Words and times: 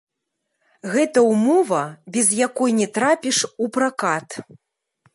Гэта 0.93 1.19
ўмова, 1.31 1.83
без 2.17 2.27
якой 2.47 2.75
не 2.81 2.87
трапіш 2.99 3.37
у 3.67 3.73
пракат. 3.77 4.29